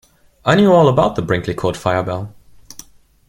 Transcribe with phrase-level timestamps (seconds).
[0.43, 2.33] I knew all about the Brinkley Court fire bell.